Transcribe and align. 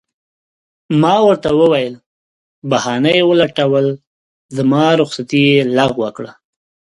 ما 1.01 1.15
ورته 1.27 1.49
وویل: 1.59 1.93
بهانه 2.69 3.09
یې 3.17 3.23
ولټول، 3.29 3.85
زما 4.55 4.85
رخصتي 5.01 5.41
یې 5.51 5.59
لغوه 5.77 6.09
کړه. 6.17 6.31